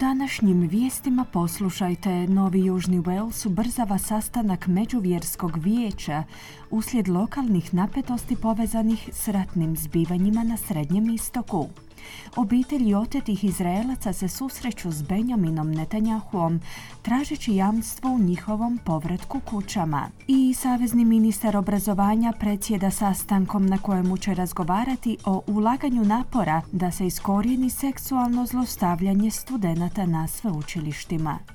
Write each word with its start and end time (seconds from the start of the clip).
Današnjim 0.00 0.60
vijestima 0.60 1.24
poslušajte 1.32 2.26
Novi 2.26 2.64
Južni 2.64 3.00
Wales 3.00 3.46
ubrzava 3.46 3.98
sastanak 3.98 4.66
Međuvjerskog 4.66 5.56
vijeća 5.56 6.24
uslijed 6.70 7.08
lokalnih 7.08 7.74
napetosti 7.74 8.36
povezanih 8.36 9.08
s 9.12 9.28
ratnim 9.28 9.76
zbivanjima 9.76 10.44
na 10.44 10.56
Srednjem 10.56 11.10
istoku. 11.10 11.68
Obitelji 12.36 12.94
otetih 12.94 13.44
Izraelaca 13.44 14.12
se 14.12 14.28
susreću 14.28 14.90
s 14.90 15.02
Benjaminom 15.02 15.70
Netanjahuom, 15.70 16.60
tražeći 17.02 17.54
jamstvo 17.54 18.10
u 18.10 18.18
njihovom 18.18 18.78
povratku 18.84 19.40
kućama. 19.40 20.08
I 20.26 20.54
savezni 20.54 21.04
ministar 21.04 21.56
obrazovanja 21.56 22.32
predsjeda 22.40 22.90
sastankom 22.90 23.66
na 23.66 23.78
kojemu 23.78 24.16
će 24.16 24.34
razgovarati 24.34 25.16
o 25.24 25.42
ulaganju 25.46 26.04
napora 26.04 26.62
da 26.72 26.90
se 26.90 27.06
iskorijeni 27.06 27.70
seksualno 27.70 28.46
zlostavljanje 28.46 29.30
studenata 29.30 30.06
na 30.06 30.28
sveučilištima. 30.28 31.53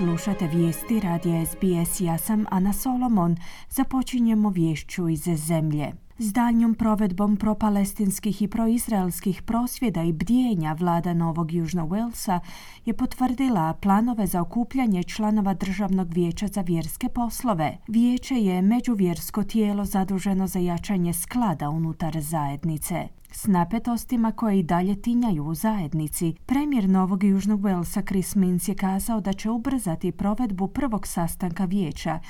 Slušate 0.00 0.46
vijesti 0.46 1.00
radija 1.00 1.46
SBS. 1.46 2.00
Ja 2.00 2.18
sam 2.18 2.44
Ana 2.50 2.72
Solomon. 2.72 3.36
Započinjemo 3.70 4.50
vješću 4.50 5.08
iz 5.08 5.22
zemlje. 5.36 5.92
S 6.18 6.32
daljnjom 6.32 6.74
provedbom 6.74 7.36
propalestinskih 7.36 8.42
i 8.42 8.48
proizraelskih 8.48 9.42
prosvjeda 9.42 10.02
i 10.02 10.12
bdjenja 10.12 10.72
vlada 10.72 11.14
Novog 11.14 11.52
Južnog 11.52 11.90
Walesa 11.90 12.40
je 12.84 12.96
potvrdila 12.96 13.74
planove 13.74 14.26
za 14.26 14.40
okupljanje 14.40 15.02
članova 15.02 15.54
Državnog 15.54 16.14
vijeća 16.14 16.46
za 16.46 16.60
vjerske 16.60 17.08
poslove. 17.08 17.78
Vijeće 17.88 18.34
je 18.34 18.62
međuvjersko 18.62 19.42
tijelo 19.42 19.84
zaduženo 19.84 20.46
za 20.46 20.58
jačanje 20.58 21.12
sklada 21.12 21.70
unutar 21.70 22.20
zajednice. 22.20 23.08
S 23.32 23.46
napetostima 23.46 24.32
koje 24.32 24.58
i 24.58 24.62
dalje 24.62 25.02
tinjaju 25.02 25.44
u 25.44 25.54
zajednici, 25.54 26.34
premijer 26.46 26.88
Novog 26.88 27.24
Južnog 27.24 27.60
Walesa 27.60 28.06
Chris 28.06 28.34
Minns 28.34 28.68
je 28.68 28.74
kazao 28.74 29.20
da 29.20 29.32
će 29.32 29.50
ubrzati 29.50 30.12
provedbu 30.12 30.68
prvog 30.68 31.06
sastanka 31.06 31.64
vijeća 31.64 32.20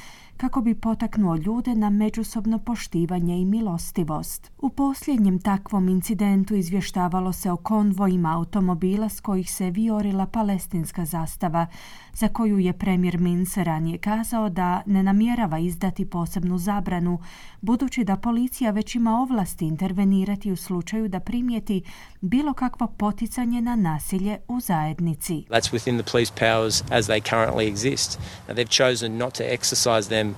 kako 0.40 0.60
bi 0.60 0.74
potaknuo 0.74 1.36
ljude 1.36 1.74
na 1.74 1.90
međusobno 1.90 2.58
poštivanje 2.58 3.40
i 3.40 3.44
milostivost. 3.44 4.50
U 4.58 4.70
posljednjem 4.70 5.38
takvom 5.38 5.88
incidentu 5.88 6.54
izvještavalo 6.54 7.32
se 7.32 7.50
o 7.50 7.56
konvojima 7.56 8.36
automobila 8.36 9.08
s 9.08 9.20
kojih 9.20 9.52
se 9.52 9.70
viorila 9.70 10.26
palestinska 10.26 11.04
zastava, 11.04 11.66
za 12.14 12.28
koju 12.28 12.58
je 12.58 12.72
premijer 12.72 13.18
Mins 13.18 13.56
ranije 13.56 13.98
kazao 13.98 14.48
da 14.48 14.82
ne 14.86 15.02
namjerava 15.02 15.58
izdati 15.58 16.04
posebnu 16.04 16.58
zabranu, 16.58 17.18
budući 17.60 18.04
da 18.04 18.16
policija 18.16 18.70
već 18.70 18.94
ima 18.94 19.20
ovlasti 19.20 19.66
intervenirati 19.66 20.52
u 20.52 20.56
slučaju 20.56 21.08
da 21.08 21.20
primijeti 21.20 21.82
bilo 22.20 22.52
kakvo 22.52 22.86
poticanje 22.86 23.60
na 23.60 23.76
nasilje 23.76 24.38
u 24.48 24.60
zajednici. 24.60 25.44
That's 25.50 25.72
within 25.72 26.02
the 26.02 26.12
police 26.12 26.32
powers 26.38 26.82
as 26.90 27.08
they 27.08 27.20
currently 27.30 27.74
exist. 27.74 28.18
They've 28.48 28.86
chosen 28.88 29.16
not 29.16 29.34
to 29.34 29.44
exercise 29.44 30.08
them 30.08 30.29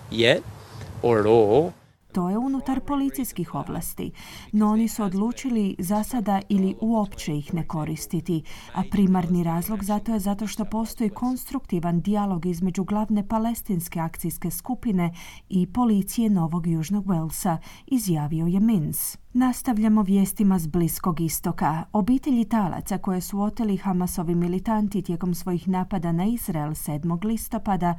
or 1.02 1.18
at 1.18 1.26
all. 1.26 1.72
To 2.12 2.30
je 2.30 2.38
unutar 2.38 2.80
policijskih 2.80 3.54
ovlasti, 3.54 4.10
no 4.52 4.70
oni 4.70 4.88
su 4.88 5.02
odlučili 5.02 5.76
za 5.78 6.04
sada 6.04 6.40
ili 6.48 6.76
uopće 6.80 7.36
ih 7.36 7.54
ne 7.54 7.66
koristiti, 7.66 8.42
a 8.74 8.82
primarni 8.90 9.44
razlog 9.44 9.84
zato 9.84 10.12
je 10.12 10.18
zato 10.18 10.46
što 10.46 10.64
postoji 10.64 11.10
konstruktivan 11.10 12.00
dijalog 12.00 12.46
između 12.46 12.84
glavne 12.84 13.28
palestinske 13.28 14.00
akcijske 14.00 14.50
skupine 14.50 15.14
i 15.48 15.66
policije 15.66 16.30
Novog 16.30 16.66
Južnog 16.66 17.04
Walesa, 17.06 17.56
izjavio 17.86 18.46
je 18.46 18.60
Mins. 18.60 19.21
Nastavljamo 19.34 20.02
vijestima 20.02 20.58
s 20.58 20.66
Bliskog 20.66 21.20
istoka. 21.20 21.84
Obitelji 21.92 22.44
talaca 22.44 22.98
koje 22.98 23.20
su 23.20 23.40
oteli 23.40 23.76
Hamasovi 23.76 24.34
militanti 24.34 25.02
tijekom 25.02 25.34
svojih 25.34 25.68
napada 25.68 26.12
na 26.12 26.24
Izrael 26.24 26.70
7. 26.70 27.24
listopada 27.24 27.94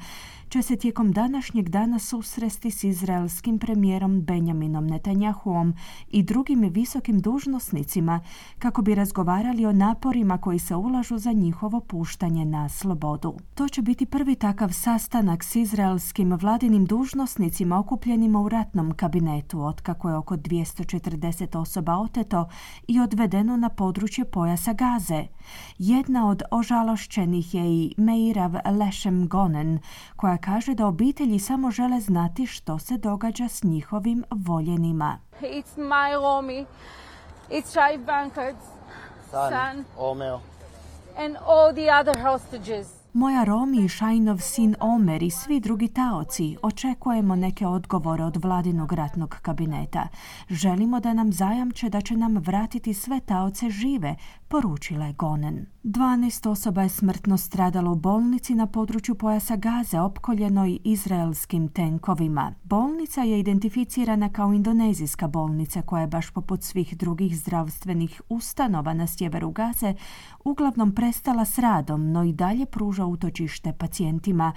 će 0.50 0.62
se 0.62 0.76
tijekom 0.76 1.12
današnjeg 1.12 1.70
dana 1.70 2.00
susresti 2.00 2.72
s 2.72 2.84
izraelskim 2.84 3.60
premijerom 3.60 4.22
Benjaminom 4.22 4.88
Netanjahuom 4.88 5.74
i 6.12 6.24
drugim 6.24 6.62
visokim 6.62 7.20
dužnosnicima 7.20 8.20
kako 8.60 8.82
bi 8.82 8.96
razgovarali 8.96 9.66
o 9.66 9.72
naporima 9.72 10.38
koji 10.38 10.60
se 10.60 10.76
ulažu 10.76 11.18
za 11.18 11.32
njihovo 11.32 11.80
puštanje 11.80 12.46
na 12.46 12.70
slobodu. 12.70 13.34
To 13.56 13.68
će 13.68 13.82
biti 13.82 14.06
prvi 14.06 14.36
takav 14.36 14.70
sastanak 14.72 15.44
s 15.44 15.56
izraelskim 15.56 16.34
vladinim 16.34 16.86
dužnosnicima 16.86 17.80
okupljenima 17.80 18.42
u 18.42 18.50
ratnom 18.50 18.92
kabinetu 18.92 19.62
otkako 19.62 20.10
je 20.10 20.16
oko 20.16 20.36
240 20.36 21.23
osoba 21.56 21.98
oteto 21.98 22.50
i 22.88 23.00
odvedeno 23.00 23.58
na 23.58 23.70
područje 23.70 24.26
pojasa 24.26 24.74
Gaze. 24.74 25.28
Jedna 25.78 26.30
od 26.30 26.42
ožalošćenih 26.52 27.56
je 27.56 27.64
i 27.66 27.94
Meirav 27.98 28.52
Lešem 28.80 29.28
Gonen, 29.28 29.80
koja 30.16 30.38
kaže 30.38 30.74
da 30.76 30.88
obitelji 30.88 31.40
samo 31.40 31.72
žele 31.72 32.00
znati 32.00 32.46
što 32.46 32.80
se 32.80 32.98
događa 32.98 33.48
s 33.48 33.64
njihovim 33.64 34.24
voljenima. 34.32 35.20
It's 35.42 35.78
my 35.78 36.16
Romy. 36.16 36.66
It's 37.50 37.66
Shai 37.66 37.98
Bankert, 37.98 38.58
son, 39.32 39.86
Omer. 39.98 40.38
and 41.18 41.38
all 41.46 41.74
the 41.74 41.90
other 42.00 42.22
hostages. 42.22 43.03
Moja 43.16 43.44
Romi 43.44 43.86
i 43.86 43.90
Šajnov 43.90 44.40
sin 44.40 44.76
Omer 44.80 45.24
i 45.24 45.30
svi 45.30 45.60
drugi 45.60 45.88
taoci 45.88 46.58
očekujemo 46.62 47.36
neke 47.36 47.68
odgovore 47.68 48.24
od 48.24 48.44
vladinog 48.44 48.94
ratnog 48.94 49.38
kabineta. 49.42 50.08
Želimo 50.50 51.00
da 51.00 51.14
nam 51.14 51.32
zajamče 51.32 51.90
da 51.90 52.02
će 52.02 52.18
nam 52.18 52.38
vratiti 52.38 52.94
sve 52.94 53.20
taoce 53.20 53.70
žive, 53.70 54.16
poručila 54.54 55.06
je 55.06 55.14
Gonen. 55.14 55.66
12 55.84 56.50
osoba 56.50 56.82
je 56.82 56.90
smrtno 56.90 57.38
stradalo 57.38 57.92
u 57.92 57.96
bolnici 57.96 58.56
na 58.56 58.68
području 58.68 59.16
pojasa 59.16 59.56
Gaze 59.56 60.00
opkoljenoj 60.00 60.80
izraelskim 60.84 61.68
tenkovima. 61.68 62.54
Bolnica 62.64 63.22
je 63.22 63.40
identificirana 63.40 64.30
kao 64.30 64.54
indonezijska 64.54 65.28
bolnica 65.28 65.82
koja 65.82 66.02
je 66.02 66.08
baš 66.08 66.30
poput 66.30 66.64
svih 66.64 66.98
drugih 66.98 67.38
zdravstvenih 67.38 68.22
ustanova 68.30 68.94
na 68.94 69.08
sjeveru 69.08 69.52
Gaze 69.52 69.94
uglavnom 70.44 70.96
prestala 70.96 71.46
s 71.46 71.60
radom, 71.60 72.12
no 72.12 72.24
i 72.24 72.34
dalje 72.34 72.66
pruža 72.66 73.06
utočište 73.06 73.74
pacijentima, 73.74 74.54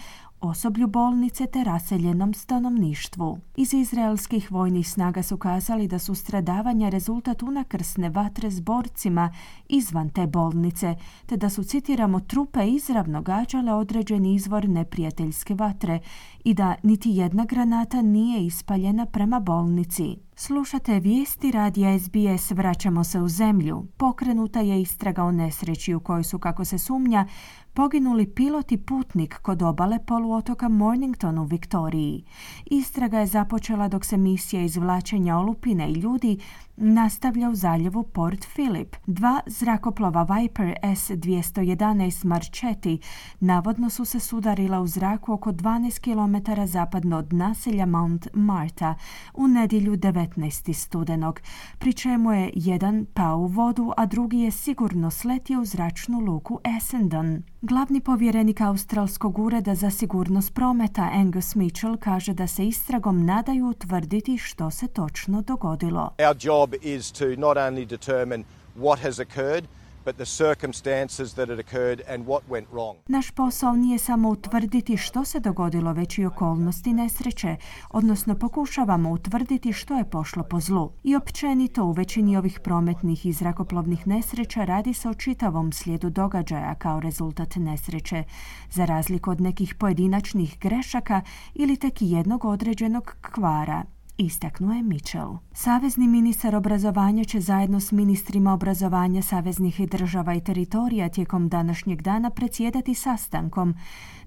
osoblju 0.48 0.86
bolnice 0.86 1.46
te 1.46 1.64
raseljenom 1.64 2.34
stanovništvu. 2.34 3.38
Iz 3.56 3.74
izraelskih 3.74 4.52
vojnih 4.52 4.90
snaga 4.90 5.22
su 5.22 5.36
kazali 5.36 5.88
da 5.88 5.98
su 5.98 6.14
stradavanja 6.14 6.88
rezultat 6.88 7.42
unakrsne 7.42 8.10
vatre 8.10 8.50
s 8.50 8.60
borcima 8.60 9.32
izvan 9.68 10.10
te 10.10 10.26
bolnice, 10.26 10.94
te 11.26 11.36
da 11.36 11.50
su, 11.50 11.64
citiramo, 11.64 12.20
trupe 12.20 12.68
izravno 12.68 13.22
gađale 13.22 13.72
određeni 13.72 14.34
izvor 14.34 14.68
neprijateljske 14.68 15.54
vatre 15.54 16.00
i 16.44 16.54
da 16.54 16.74
niti 16.82 17.10
jedna 17.10 17.44
granata 17.44 18.02
nije 18.02 18.46
ispaljena 18.46 19.06
prema 19.06 19.40
bolnici. 19.40 20.25
Slušate 20.38 21.00
vijesti 21.00 21.50
radija 21.50 21.98
SBS 21.98 22.50
Vraćamo 22.50 23.04
se 23.04 23.20
u 23.20 23.28
zemlju. 23.28 23.86
Pokrenuta 23.96 24.60
je 24.60 24.80
istraga 24.80 25.24
o 25.24 25.32
nesreći 25.32 25.94
u 25.94 26.00
kojoj 26.00 26.24
su, 26.24 26.38
kako 26.38 26.64
se 26.64 26.78
sumnja, 26.78 27.26
poginuli 27.74 28.26
pilot 28.26 28.72
i 28.72 28.76
putnik 28.76 29.38
kod 29.42 29.62
obale 29.62 29.98
poluotoka 30.06 30.68
Mornington 30.68 31.38
u 31.38 31.44
Viktoriji. 31.44 32.24
Istraga 32.66 33.18
je 33.18 33.26
započela 33.26 33.88
dok 33.88 34.04
se 34.04 34.16
misija 34.16 34.62
izvlačenja 34.62 35.38
olupine 35.38 35.90
i 35.90 35.94
ljudi 35.94 36.38
nastavlja 36.76 37.50
u 37.50 37.54
zaljevu 37.54 38.02
Port 38.02 38.46
Phillip. 38.54 38.96
Dva 39.06 39.40
zrakoplova 39.46 40.22
Viper 40.22 40.74
S-211 40.82 42.24
Marchetti 42.24 42.98
navodno 43.40 43.90
su 43.90 44.04
se 44.04 44.20
sudarila 44.20 44.80
u 44.80 44.86
zraku 44.86 45.32
oko 45.32 45.52
12 45.52 46.00
km 46.00 46.62
zapadno 46.64 47.18
od 47.18 47.32
naselja 47.32 47.86
Mount 47.86 48.28
Marta 48.32 48.94
u 49.34 49.48
nedjelju 49.48 49.96
19. 49.96 50.72
studenog, 50.72 51.40
pri 51.78 51.92
čemu 51.92 52.32
je 52.32 52.50
jedan 52.54 53.06
pao 53.14 53.38
u 53.38 53.46
vodu, 53.46 53.92
a 53.96 54.06
drugi 54.06 54.38
je 54.38 54.50
sigurno 54.50 55.10
sletio 55.10 55.60
u 55.60 55.64
zračnu 55.64 56.18
luku 56.20 56.60
Essendon. 56.76 57.42
Glavni 57.62 58.00
povjerenik 58.00 58.60
Australskog 58.60 59.38
ureda 59.38 59.74
za 59.74 59.90
sigurnost 59.90 60.54
prometa 60.54 61.10
Angus 61.12 61.54
Mitchell 61.54 61.96
kaže 61.96 62.34
da 62.34 62.46
se 62.46 62.66
istragom 62.66 63.24
nadaju 63.24 63.66
utvrditi 63.66 64.38
što 64.38 64.70
se 64.70 64.88
točno 64.88 65.42
dogodilo. 65.42 66.10
Our 66.28 66.36
job 66.40 66.65
is 66.82 67.12
to 67.12 67.24
not 67.24 67.56
only 67.56 67.86
determine 67.86 68.44
what 68.76 68.98
has 68.98 69.18
occurred, 69.18 69.64
but 70.06 70.16
the 70.16 70.26
circumstances 70.26 71.34
that 71.34 71.50
occurred 71.50 72.00
and 72.08 72.26
what 72.26 72.42
went 72.48 72.66
wrong. 72.72 72.96
Naš 73.08 73.30
posao 73.30 73.76
nije 73.76 73.98
samo 73.98 74.28
utvrditi 74.28 74.96
što 74.96 75.24
se 75.24 75.40
dogodilo, 75.40 75.92
već 75.92 76.18
i 76.18 76.24
okolnosti 76.24 76.92
nesreće, 76.92 77.56
odnosno 77.90 78.34
pokušavamo 78.34 79.10
utvrditi 79.10 79.72
što 79.72 79.98
je 79.98 80.10
pošlo 80.10 80.42
po 80.42 80.60
zlu. 80.60 80.90
I 81.02 81.16
općenito 81.16 81.84
u 81.84 81.92
većini 81.92 82.36
ovih 82.36 82.60
prometnih 82.60 83.26
i 83.26 83.32
zrakoplovnih 83.32 84.06
nesreća 84.06 84.64
radi 84.64 84.94
se 84.94 85.08
o 85.08 85.14
čitavom 85.14 85.72
slijedu 85.72 86.10
događaja 86.10 86.74
kao 86.74 87.00
rezultat 87.00 87.56
nesreće, 87.56 88.24
za 88.70 88.84
razliku 88.84 89.30
od 89.30 89.40
nekih 89.40 89.74
pojedinačnih 89.74 90.58
grešaka 90.60 91.22
ili 91.54 91.76
tek 91.76 91.94
jednog 92.00 92.44
određenog 92.44 93.16
kvara 93.20 93.84
istaknuo 94.18 94.72
je 94.72 94.82
Mitchell. 94.82 95.36
Savezni 95.52 96.08
ministar 96.08 96.54
obrazovanja 96.54 97.24
će 97.24 97.40
zajedno 97.40 97.80
s 97.80 97.92
ministrima 97.92 98.52
obrazovanja 98.52 99.22
saveznih 99.22 99.88
država 99.90 100.34
i 100.34 100.40
teritorija 100.40 101.08
tijekom 101.08 101.48
današnjeg 101.48 102.02
dana 102.02 102.30
predsjedati 102.30 102.94
sastankom 102.94 103.74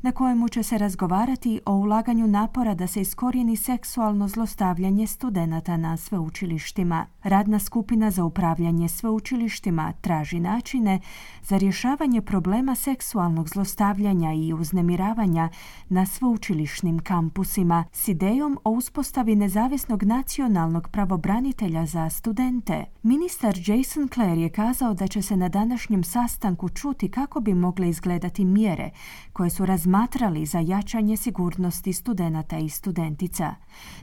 na 0.02 0.12
kojemu 0.12 0.50
će 0.50 0.64
se 0.64 0.78
razgovarati 0.78 1.62
o 1.66 1.76
ulaganju 1.76 2.28
napora 2.28 2.74
da 2.74 2.88
se 2.88 3.02
iskorijeni 3.02 3.56
seksualno 3.56 4.28
zlostavljanje 4.28 5.08
studenata 5.08 5.78
na 5.78 5.98
sveučilištima. 5.98 7.06
Radna 7.24 7.60
skupina 7.60 8.12
za 8.12 8.24
upravljanje 8.24 8.90
sveučilištima 8.90 9.94
traži 10.02 10.40
načine 10.40 11.00
za 11.44 11.58
rješavanje 11.58 12.22
problema 12.22 12.76
seksualnog 12.76 13.50
zlostavljanja 13.50 14.34
i 14.34 14.54
uznemiravanja 14.54 15.50
na 15.90 16.06
sveučilišnim 16.06 17.00
kampusima 17.00 17.86
s 17.92 18.08
idejom 18.08 18.60
o 18.64 18.72
uspostavi 18.72 19.36
nezavisnog 19.36 20.04
nacionalnog 20.04 20.88
pravobranitelja 20.92 21.86
za 21.86 22.10
studente. 22.10 22.86
Ministar 23.04 23.56
Jason 23.66 24.08
Clare 24.08 24.42
je 24.42 24.50
kazao 24.50 24.94
da 24.94 25.08
će 25.08 25.22
se 25.22 25.38
na 25.38 25.50
današnjem 25.50 26.04
sastanku 26.04 26.70
čuti 26.70 27.12
kako 27.12 27.40
bi 27.40 27.54
mogle 27.54 27.90
izgledati 27.90 28.46
mjere 28.46 28.90
koje 29.34 29.50
su 29.50 29.66
razmatrali 29.90 30.46
za 30.46 30.60
jačanje 30.60 31.18
sigurnosti 31.18 31.94
studenata 31.94 32.58
i 32.58 32.70
studentica. 32.70 33.56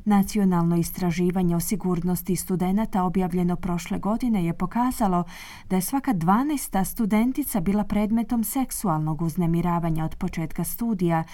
Nacionalno 0.04 0.76
istraživanje 0.76 1.56
o 1.56 1.60
sigurnosti 1.60 2.36
studenata 2.36 3.02
objavljeno 3.02 3.56
prošle 3.56 3.98
godine 3.98 4.44
je 4.44 4.52
pokazalo 4.52 5.24
da 5.70 5.76
je 5.76 5.82
svaka 5.82 6.14
12. 6.14 6.84
studentica 6.84 7.60
bila 7.60 7.84
predmetom 7.84 8.44
seksualnog 8.44 9.22
uznemiravanja 9.22 10.04
od 10.04 10.16
početka 10.16 10.64
studija, 10.64 11.24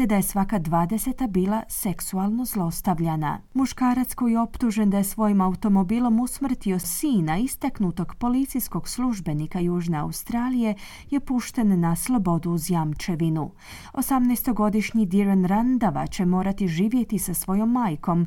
te 0.00 0.06
da 0.06 0.16
je 0.16 0.22
svaka 0.22 0.58
dvadeseta 0.58 1.26
bila 1.26 1.62
seksualno 1.68 2.44
zlostavljana. 2.44 3.40
Muškarac 3.54 4.14
koji 4.14 4.32
je 4.32 4.40
optužen 4.40 4.90
da 4.90 4.98
je 4.98 5.04
svojim 5.04 5.40
automobilom 5.40 6.20
usmrtio 6.20 6.78
sina 6.78 7.38
istaknutog 7.38 8.14
policijskog 8.14 8.88
službenika 8.88 9.60
Južne 9.60 9.98
Australije 9.98 10.74
je 11.10 11.20
pušten 11.20 11.80
na 11.80 11.96
slobodu 11.96 12.50
uz 12.50 12.70
jamčevinu. 12.70 13.50
18-godišnji 13.92 15.06
Diran 15.06 15.44
Randava 15.44 16.06
će 16.06 16.24
morati 16.24 16.68
živjeti 16.68 17.18
sa 17.18 17.34
svojom 17.34 17.72
majkom, 17.72 18.26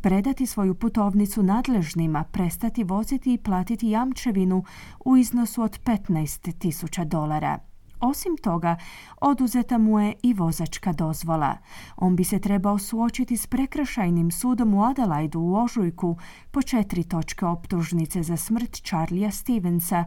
predati 0.00 0.46
svoju 0.46 0.74
putovnicu 0.74 1.42
nadležnima, 1.42 2.24
prestati 2.24 2.84
voziti 2.84 3.34
i 3.34 3.38
platiti 3.38 3.88
jamčevinu 3.88 4.64
u 5.04 5.16
iznosu 5.16 5.62
od 5.62 5.80
15.000 5.84 7.04
dolara. 7.04 7.73
Osim 8.00 8.36
toga, 8.42 8.76
oduzeta 9.20 9.78
mu 9.78 10.00
je 10.00 10.14
i 10.22 10.34
vozačka 10.34 10.92
dozvola. 10.92 11.56
On 11.96 12.16
bi 12.16 12.24
se 12.24 12.38
trebao 12.38 12.78
suočiti 12.78 13.36
s 13.36 13.46
prekršajnim 13.46 14.30
sudom 14.30 14.74
u 14.74 14.84
Adelaidu 14.84 15.40
u 15.40 15.54
Ožujku 15.56 16.16
po 16.50 16.62
četiri 16.62 17.04
točke 17.04 17.46
optužnice 17.46 18.22
za 18.22 18.36
smrt 18.36 18.82
Charlija 18.82 19.30
Stevensa, 19.30 20.04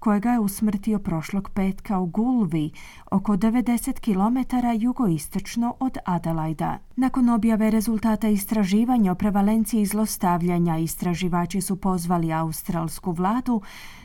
kojega 0.00 0.30
je 0.30 0.38
usmrtio 0.38 0.98
prošlog 0.98 1.50
petka 1.54 1.98
u 1.98 2.06
Gulvi, 2.06 2.70
oko 3.10 3.36
90 3.36 4.00
km 4.00 4.56
jugoistočno 4.80 5.74
od 5.80 5.98
Adelaida. 6.04 6.78
Nakon 6.96 7.28
objave 7.28 7.70
rezultata 7.70 8.28
istraživanja 8.28 9.12
o 9.12 9.14
prevalenciji 9.14 9.86
zlostavljanja, 9.86 10.78
istraživači 10.78 11.60
su 11.60 11.76
pozvali 11.76 12.32
australsku 12.32 13.12
vladu 13.12 13.62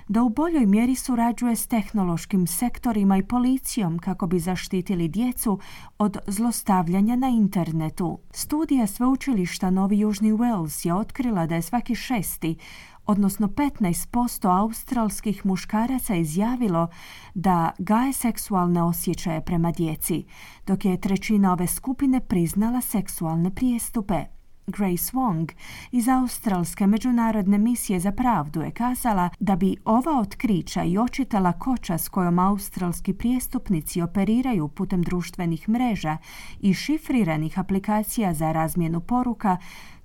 da 0.07 0.23
u 0.23 0.29
boljoj 0.29 0.65
mjeri 0.65 0.95
surađuje 0.95 1.55
s 1.55 1.67
tehnološkim 1.67 2.47
sektorima 2.47 3.17
i 3.17 3.23
policijom 3.23 3.99
kako 3.99 4.27
bi 4.27 4.39
zaštitili 4.39 5.07
djecu 5.07 5.59
od 5.97 6.17
zlostavljanja 6.27 7.15
na 7.15 7.27
internetu. 7.27 8.19
Studija 8.31 8.87
sveučilišta 8.87 9.69
Novi 9.69 9.99
Južni 9.99 10.33
Wales 10.33 10.87
je 10.87 10.93
otkrila 10.93 11.45
da 11.45 11.55
je 11.55 11.61
svaki 11.61 11.95
šesti 11.95 12.55
odnosno 13.05 13.47
15% 13.47 14.59
australskih 14.59 15.45
muškaraca 15.45 16.15
izjavilo 16.15 16.87
da 17.33 17.71
gaje 17.77 18.13
seksualne 18.13 18.83
osjećaje 18.83 19.41
prema 19.41 19.71
djeci, 19.71 20.25
dok 20.67 20.85
je 20.85 21.01
trećina 21.01 21.53
ove 21.53 21.67
skupine 21.67 22.19
priznala 22.19 22.81
seksualne 22.81 23.51
prijestupe. 23.55 24.25
Grace 24.67 25.11
Wong 25.13 25.51
iz 25.91 26.07
Australske 26.07 26.87
međunarodne 26.87 27.57
misije 27.57 27.99
za 27.99 28.11
pravdu 28.11 28.61
je 28.61 28.71
kazala 28.71 29.29
da 29.39 29.55
bi 29.55 29.75
ova 29.85 30.19
otkrića 30.19 30.83
i 30.83 30.97
očitala 30.97 31.51
koča 31.51 31.97
s 31.97 32.09
kojom 32.09 32.39
australski 32.39 33.13
prijestupnici 33.13 34.01
operiraju 34.01 34.67
putem 34.67 35.01
društvenih 35.01 35.69
mreža 35.69 36.17
i 36.59 36.73
šifriranih 36.73 37.59
aplikacija 37.59 38.33
za 38.33 38.51
razmjenu 38.51 38.99
poruka 38.99 39.57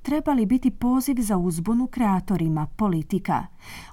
trebali 0.03 0.47
biti 0.47 0.71
poziv 0.71 1.17
za 1.19 1.37
uzbunu 1.37 1.87
kreatorima 1.87 2.67
politika. 2.67 3.47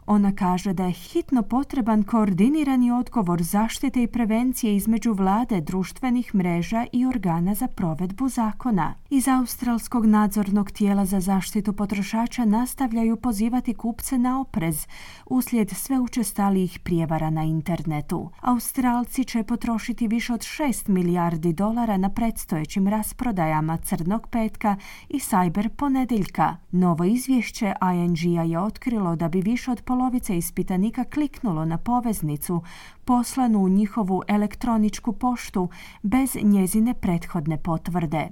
Ona 0.05 0.35
kaže 0.35 0.73
da 0.73 0.85
je 0.85 0.91
hitno 0.91 1.41
potreban 1.41 2.03
koordinirani 2.03 2.91
odgovor 2.91 3.43
zaštite 3.43 4.03
i 4.03 4.07
prevencije 4.07 4.75
između 4.75 5.13
vlade, 5.13 5.61
društvenih 5.61 6.35
mreža 6.35 6.85
i 6.91 7.05
organa 7.05 7.53
za 7.53 7.67
provedbu 7.67 8.29
zakona. 8.29 8.93
Iz 9.09 9.27
Australskog 9.27 10.05
nadzornog 10.05 10.71
tijela 10.71 11.05
za 11.05 11.19
zaštitu 11.19 11.73
potrošača 11.73 12.45
nastavljaju 12.45 13.17
pozivati 13.17 13.73
kupce 13.73 14.17
na 14.17 14.41
oprez 14.41 14.87
uslijed 15.25 15.69
sve 15.69 15.99
učestalijih 15.99 16.79
prijevara 16.79 17.29
na 17.29 17.43
internetu. 17.43 18.29
Australci 18.41 19.23
će 19.23 19.43
potrošiti 19.43 20.07
više 20.07 20.33
od 20.33 20.39
6 20.39 20.89
milijardi 20.89 21.53
dolara 21.53 21.97
na 21.97 22.09
predstojećim 22.09 22.87
rasprodajama 22.87 23.77
Crnog 23.77 24.27
petka 24.27 24.75
i 25.09 25.19
Cyber 25.19 25.69
ponedjeljka. 25.97 26.55
Novo 26.71 27.03
izvješće 27.03 27.73
ING-a 27.95 28.43
je 28.43 28.59
otkrilo 28.59 29.15
da 29.15 29.29
bi 29.29 29.41
više 29.41 29.71
od 29.71 29.81
polovice 29.81 30.37
ispitanika 30.37 31.03
kliknulo 31.03 31.65
na 31.65 31.77
poveznicu 31.77 32.61
poslanu 33.05 33.59
u 33.59 33.69
njihovu 33.69 34.21
elektroničku 34.27 35.13
poštu 35.13 35.69
bez 36.03 36.37
njezine 36.43 36.93
prethodne 36.93 37.57
potvrde. 37.57 38.29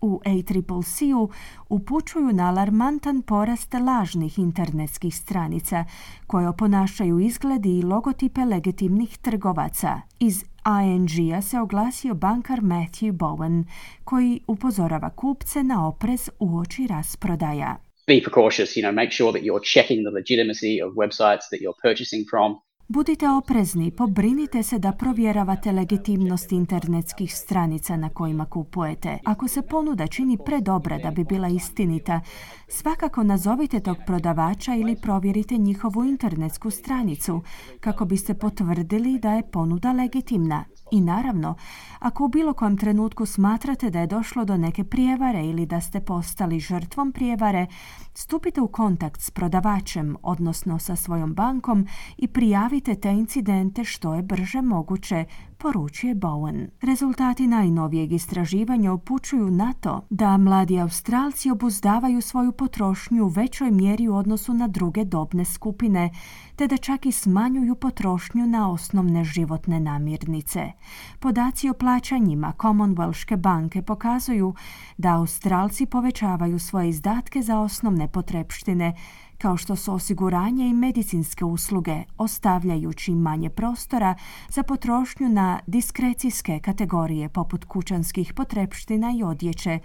U 0.00 0.20
ACCC-u 0.24 1.28
upućuju 1.68 2.32
na 2.32 2.48
alarmantan 2.48 3.22
porast 3.22 3.74
lažnih 3.74 4.38
internetskih 4.38 5.16
stranica 5.16 5.84
koje 6.26 6.48
oponašaju 6.48 7.18
izgledi 7.18 7.78
i 7.78 7.82
logotipe 7.82 8.44
legitimnih 8.44 9.18
trgovaca. 9.18 10.00
Iz 10.18 10.44
ING-a 10.66 11.42
se 11.42 11.58
oglasio 11.58 12.14
bankar 12.14 12.60
Matthew 12.62 13.12
Bowen 13.12 13.64
koji 14.04 14.40
upozorava 14.46 15.10
kupce 15.10 15.62
na 15.62 15.88
oprez 15.88 16.28
uoči 16.40 16.86
rasprodaja. 16.86 17.76
be 18.06 18.20
precautious, 18.20 18.76
you 18.76 18.82
know, 18.82 18.92
make 18.92 19.10
sure 19.10 19.32
that 19.32 19.42
you're 19.42 19.64
checking 19.64 20.04
the 20.04 20.10
legitimacy 20.10 20.80
of 20.82 20.92
websites 20.94 21.50
that 21.50 21.60
you're 21.60 21.78
purchasing 21.82 22.24
from. 22.30 22.60
Budite 22.88 23.28
oprezni, 23.28 23.90
pobrinite 23.90 24.62
se 24.62 24.78
da 24.78 24.92
provjeravate 24.92 25.72
legitimnost 25.72 26.52
internetskih 26.52 27.36
stranica 27.36 27.96
na 27.96 28.08
kojima 28.08 28.44
kupujete. 28.44 29.18
Ako 29.24 29.48
se 29.48 29.62
ponuda 29.62 30.06
čini 30.06 30.38
predobra 30.44 30.98
da 30.98 31.10
bi 31.10 31.24
bila 31.24 31.48
istinita, 31.48 32.20
svakako 32.68 33.22
nazovite 33.22 33.80
tog 33.80 33.96
prodavača 34.06 34.74
ili 34.74 34.96
provjerite 34.96 35.58
njihovu 35.58 36.04
internetsku 36.04 36.70
stranicu 36.70 37.42
kako 37.80 38.04
biste 38.04 38.34
potvrdili 38.34 39.18
da 39.18 39.32
je 39.32 39.50
ponuda 39.50 39.92
legitimna. 39.92 40.64
I 40.90 41.00
naravno, 41.00 41.54
ako 41.98 42.24
u 42.24 42.28
bilo 42.28 42.54
kojem 42.54 42.76
trenutku 42.76 43.26
smatrate 43.26 43.90
da 43.90 44.00
je 44.00 44.06
došlo 44.06 44.44
do 44.44 44.56
neke 44.56 44.84
prijevare 44.84 45.46
ili 45.46 45.66
da 45.66 45.80
ste 45.80 46.00
postali 46.00 46.60
žrtvom 46.60 47.12
prijevare, 47.12 47.66
stupite 48.14 48.60
u 48.60 48.68
kontakt 48.68 49.20
s 49.20 49.30
prodavačem, 49.30 50.16
odnosno 50.22 50.78
sa 50.78 50.96
svojom 50.96 51.34
bankom 51.34 51.86
i 52.16 52.28
prijavite 52.28 52.75
te 52.80 53.10
incidente 53.10 53.84
što 53.84 54.14
je 54.14 54.22
brže 54.22 54.62
moguće, 54.62 55.24
poručuje 55.58 56.14
Bowen. 56.14 56.68
Rezultati 56.82 57.46
najnovijeg 57.46 58.12
istraživanja 58.12 58.92
upućuju 58.92 59.50
na 59.50 59.72
to 59.72 60.06
da 60.10 60.36
mladi 60.36 60.80
Australci 60.80 61.50
obuzdavaju 61.50 62.20
svoju 62.20 62.52
potrošnju 62.52 63.24
u 63.24 63.28
većoj 63.28 63.70
mjeri 63.70 64.08
u 64.08 64.14
odnosu 64.14 64.54
na 64.54 64.68
druge 64.68 65.04
dobne 65.04 65.44
skupine, 65.44 66.10
te 66.56 66.66
da 66.66 66.76
čak 66.76 67.06
i 67.06 67.12
smanjuju 67.12 67.74
potrošnju 67.74 68.46
na 68.46 68.72
osnovne 68.72 69.24
životne 69.24 69.80
namirnice. 69.80 70.72
Podaci 71.20 71.68
o 71.68 71.74
plaćanjima 71.74 72.52
Commonwealthke 72.58 73.36
banke 73.36 73.82
pokazuju 73.82 74.54
da 74.96 75.14
Australci 75.14 75.86
povećavaju 75.86 76.58
svoje 76.58 76.88
izdatke 76.88 77.42
za 77.42 77.58
osnovne 77.60 78.08
potrepštine 78.08 78.94
kao 79.38 79.56
što 79.56 79.76
su 79.76 79.94
osiguranje 79.94 80.68
i 80.68 80.72
medicinske 80.72 81.44
usluge, 81.44 82.02
ostavljajući 82.18 83.14
manje 83.14 83.50
prostora 83.50 84.14
za 84.48 84.62
potrošnju 84.62 85.28
na 85.28 85.60
diskrecijske 85.66 86.58
kategorije 86.58 87.28
poput 87.28 87.64
kućanskih 87.64 88.34
potrepština 88.34 89.12
i 89.18 89.22
odjeće, 89.22 89.78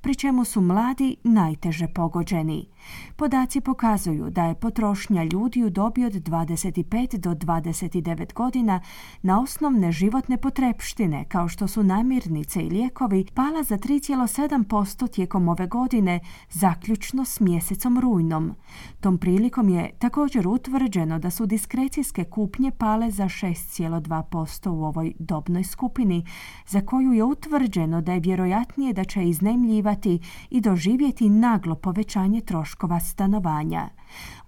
pri 0.00 0.14
čemu 0.14 0.44
su 0.44 0.60
mladi 0.60 1.16
najteže 1.24 1.88
pogođeni. 1.88 2.68
Podaci 3.16 3.60
pokazuju 3.60 4.30
da 4.30 4.44
je 4.44 4.54
potrošnja 4.54 5.24
ljudi 5.24 5.64
u 5.64 5.70
dobi 5.70 6.04
od 6.04 6.12
25 6.12 7.16
do 7.16 7.30
29 7.30 8.34
godina 8.34 8.80
na 9.22 9.40
osnovne 9.40 9.92
životne 9.92 10.36
potrepštine, 10.36 11.24
kao 11.28 11.48
što 11.48 11.68
su 11.68 11.82
namirnice 11.82 12.62
i 12.62 12.70
lijekovi, 12.70 13.26
pala 13.34 13.62
za 13.62 13.78
3,7% 13.78 15.10
tijekom 15.10 15.48
ove 15.48 15.66
godine, 15.66 16.20
zaključno 16.50 17.24
s 17.24 17.40
mjesecom 17.40 18.00
rujnom. 18.00 18.54
Tom 19.00 19.18
prilikom 19.18 19.68
je 19.68 19.90
također 19.98 20.48
utvrđeno 20.48 21.18
da 21.18 21.30
su 21.30 21.46
diskrecijske 21.46 22.24
kupnje 22.24 22.70
pale 22.70 23.10
za 23.10 23.24
6,2% 23.24 24.68
u 24.68 24.84
ovoj 24.84 25.12
dobnoj 25.18 25.64
skupini, 25.64 26.26
za 26.66 26.80
koju 26.80 27.12
je 27.12 27.24
utvrđeno 27.24 28.00
da 28.00 28.12
je 28.12 28.20
vjerojatnije 28.20 28.92
da 28.92 29.04
će 29.04 29.24
iznajmljivati 29.24 30.20
i 30.50 30.60
doživjeti 30.60 31.28
naglo 31.28 31.74
povećanje 31.74 32.40
troškova 32.40 32.75
stanovanja. 33.00 33.88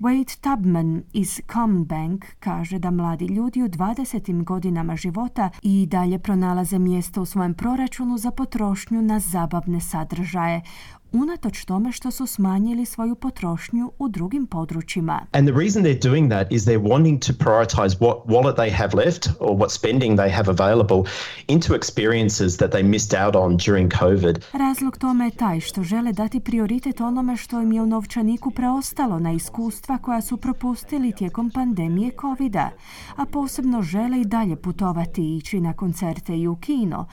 Wade 0.01 0.41
Tubman 0.41 1.03
iz 1.13 1.41
Combank 1.53 2.25
kaže 2.41 2.79
da 2.79 2.91
mladi 2.91 3.27
ljudi 3.27 3.63
u 3.63 3.69
20. 3.69 4.45
godinama 4.45 4.97
života 4.97 5.51
i 5.63 5.87
dalje 5.87 6.19
pronalaze 6.19 6.79
mjesto 6.79 7.23
u 7.23 7.27
svojem 7.27 7.55
proračunu 7.55 8.19
za 8.19 8.31
potrošnju 8.31 9.03
na 9.03 9.21
zabavne 9.21 9.81
sadržaje, 9.81 10.63
unatoč 11.13 11.65
tome 11.65 11.93
što 11.93 12.11
su 12.11 12.27
smanjili 12.27 12.85
svoju 12.85 13.15
potrošnju 13.15 13.93
u 13.99 14.09
drugim 14.09 14.47
područjima. 14.47 15.27
And 15.33 15.49
the 15.49 15.59
reason 15.59 15.83
they're 15.83 16.09
doing 16.09 16.31
that 16.31 16.53
is 16.53 16.65
they're 16.65 16.89
wanting 16.89 17.27
to 17.27 17.33
prioritize 17.45 17.99
what 17.99 18.27
wallet 18.27 18.57
they 18.57 18.73
have 18.73 18.97
left 18.97 19.29
or 19.41 19.57
what 19.57 19.71
spending 19.71 20.19
they 20.19 20.31
have 20.31 20.51
available 20.51 21.11
into 21.49 21.75
experiences 21.75 22.57
that 22.57 22.71
they 22.71 22.83
missed 22.83 23.21
out 23.27 23.37
on 23.37 23.57
during 23.57 23.91
COVID. 23.91 24.39
Razlog 24.53 24.99
tome 24.99 25.25
je 25.25 25.31
taj 25.31 25.61
što 25.61 25.83
žele 25.83 26.13
dati 26.13 26.41
prioritet 26.41 27.01
onome 27.01 27.37
što 27.37 27.61
im 27.61 27.73
je 27.73 27.83
u 27.83 27.87
novčaniku 27.87 28.51
preostalo 28.51 29.19
na 29.19 29.33
iskustva 29.33 29.99
koja 29.99 30.21
su 30.21 30.37
propustili 30.37 31.13
tijekom 31.13 31.51
pandemije 31.51 32.11
covida, 32.21 32.71
a 33.17 33.25
posebno 33.27 33.83
žele 33.83 34.21
i 34.21 34.25
dalje 34.25 34.57
putovati 34.57 35.23
i 35.23 35.37
ići 35.37 35.61
na 35.61 35.73
koncerte 35.73 36.39
i 36.39 36.49
u 36.49 36.57
kino, 36.57 37.07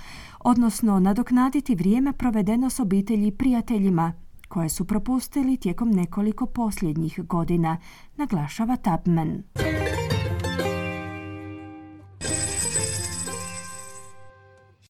odnosno 0.45 0.99
nadoknaditi 0.99 1.75
vrijeme 1.75 2.13
provedeno 2.13 2.69
s 2.69 2.79
obitelji 2.79 3.27
i 3.27 3.31
prijateljima 3.31 4.13
koje 4.47 4.69
su 4.69 4.85
propustili 4.85 5.57
tijekom 5.57 5.91
nekoliko 5.91 6.45
posljednjih 6.45 7.19
godina, 7.23 7.77
naglašava 8.15 8.75
Tapman. 8.75 9.43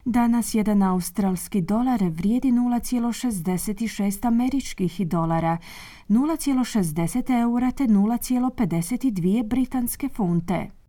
Danas 0.05 0.55
jedan 0.55 0.83
australski 0.83 1.61
dolar 1.61 2.03
vrijedi 2.03 2.51
0,66 2.51 4.27
američkih 4.27 5.07
dolara, 5.07 5.57
0,60 6.09 7.41
eura 7.41 7.71
te 7.71 7.83
0,52 7.83 9.47
britanske 9.47 10.09
funte. 10.09 10.84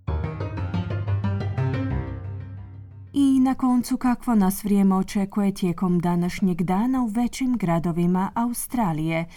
Na 3.46 3.54
koncu 3.54 3.96
kakvo 3.96 4.34
nas 4.34 4.64
vrijeme 4.64 4.94
očekuje 4.94 5.54
tijekom 5.54 6.00
današnjeg 6.00 6.62
dana 6.62 7.02
u 7.02 7.06
većim 7.06 7.56
gradovima 7.56 8.30
Australije. 8.34 9.28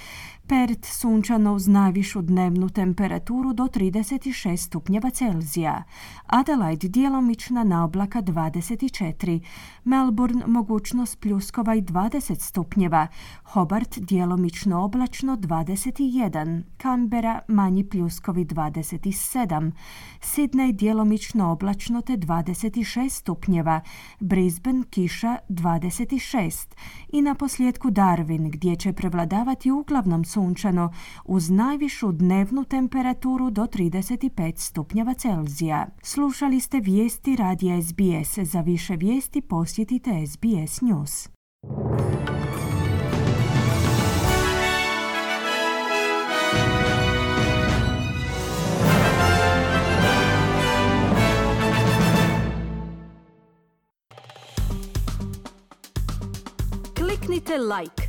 Perth 0.49 0.85
sunčano 0.85 1.53
uz 1.53 1.67
najvišu 1.67 2.21
dnevnu 2.21 2.69
temperaturu 2.69 3.53
do 3.53 3.63
36 3.63 4.57
stupnjeva 4.57 5.09
Celzija. 5.09 5.83
Adelaide 6.25 6.87
djelomična 6.87 7.63
na 7.63 7.83
oblaka 7.85 8.21
24. 8.21 9.39
Melbourne 9.83 10.47
mogućnost 10.47 11.19
pljuskova 11.19 11.75
i 11.75 11.81
20 11.81 12.39
stupnjeva. 12.39 13.07
Hobart 13.43 13.99
djelomično 13.99 14.83
oblačno 14.83 15.37
21. 15.37 16.63
Canberra 16.81 17.39
manji 17.47 17.83
pljuskovi 17.83 18.45
27. 18.45 19.71
Sydney 20.19 20.71
djelomično 20.71 21.51
oblačno 21.51 22.01
te 22.01 22.17
26 22.17 23.09
stupnjeva. 23.09 23.81
Brisbane 24.19 24.83
kiša 24.89 25.37
26. 25.49 26.75
I 27.09 27.21
na 27.21 27.35
posljedku 27.35 27.89
Darwin 27.89 28.49
gdje 28.51 28.75
će 28.75 28.93
prevladavati 28.93 29.71
uglavnom 29.71 30.25
sunčano 30.39 30.93
uz 31.25 31.49
najvišu 31.49 32.11
dnevnu 32.11 32.63
temperaturu 32.63 33.49
do 33.49 33.61
35 33.63 34.57
stupnjeva 34.57 35.13
Celzija. 35.13 35.87
Slušali 36.03 36.59
ste 36.59 36.79
vijesti 36.79 37.35
radija 37.35 37.81
SBS. 37.81 38.39
Za 38.51 38.61
više 38.61 38.95
vijesti 38.95 39.41
posjetite 39.41 40.11
SBS 40.27 40.81
News. 40.81 41.29
Kliknite 56.95 57.57
like, 57.57 58.08